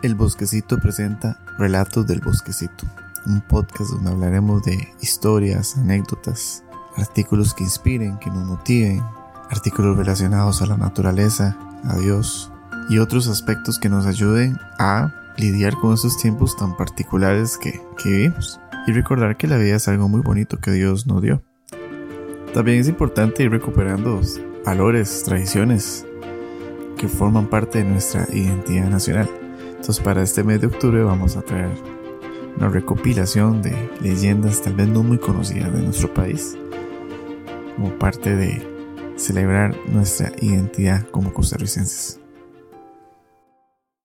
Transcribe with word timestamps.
El 0.00 0.14
Bosquecito 0.14 0.78
presenta 0.78 1.40
Relatos 1.58 2.06
del 2.06 2.20
Bosquecito, 2.20 2.86
un 3.26 3.40
podcast 3.40 3.90
donde 3.90 4.10
hablaremos 4.10 4.62
de 4.62 4.94
historias, 5.00 5.76
anécdotas, 5.76 6.62
artículos 6.96 7.52
que 7.52 7.64
inspiren, 7.64 8.16
que 8.20 8.30
nos 8.30 8.44
motiven, 8.44 9.02
artículos 9.50 9.96
relacionados 9.96 10.62
a 10.62 10.66
la 10.66 10.76
naturaleza, 10.76 11.58
a 11.82 11.96
Dios 11.96 12.52
y 12.88 12.98
otros 12.98 13.26
aspectos 13.26 13.80
que 13.80 13.88
nos 13.88 14.06
ayuden 14.06 14.56
a 14.78 15.12
lidiar 15.36 15.74
con 15.74 15.94
esos 15.94 16.16
tiempos 16.16 16.56
tan 16.56 16.76
particulares 16.76 17.58
que, 17.58 17.82
que 18.00 18.08
vivimos 18.08 18.60
y 18.86 18.92
recordar 18.92 19.36
que 19.36 19.48
la 19.48 19.56
vida 19.56 19.76
es 19.76 19.88
algo 19.88 20.08
muy 20.08 20.20
bonito 20.20 20.60
que 20.60 20.70
Dios 20.70 21.08
nos 21.08 21.22
dio. 21.22 21.42
También 22.54 22.78
es 22.78 22.88
importante 22.88 23.42
ir 23.42 23.50
recuperando 23.50 24.20
valores, 24.64 25.24
tradiciones 25.24 26.06
que 26.96 27.08
forman 27.08 27.48
parte 27.48 27.78
de 27.78 27.84
nuestra 27.84 28.28
identidad 28.32 28.88
nacional. 28.88 29.28
Entonces 29.78 30.00
para 30.00 30.22
este 30.22 30.44
mes 30.44 30.60
de 30.60 30.66
octubre 30.66 31.02
vamos 31.02 31.36
a 31.36 31.42
traer 31.42 31.70
una 32.56 32.68
recopilación 32.68 33.62
de 33.62 33.74
leyendas 34.00 34.60
tal 34.60 34.74
vez 34.74 34.88
no 34.88 35.02
muy 35.02 35.18
conocidas 35.18 35.72
de 35.72 35.82
nuestro 35.82 36.12
país 36.12 36.58
como 37.76 37.90
parte 37.98 38.34
de 38.34 38.60
celebrar 39.16 39.76
nuestra 39.86 40.32
identidad 40.40 41.06
como 41.10 41.32
costarricenses. 41.32 42.20